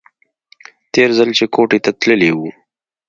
تېر 0.93 1.09
ځل 1.17 1.29
چې 1.37 1.45
کوټې 1.53 1.79
ته 1.85 1.91
تللى 2.01 2.31
و. 2.37 2.39